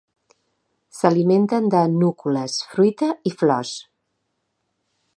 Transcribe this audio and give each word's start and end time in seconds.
S'alimenten 0.99 1.69
de 1.75 1.83
núcules, 1.99 2.57
fruita 2.73 3.13
i 3.33 3.37
flors. 3.43 3.79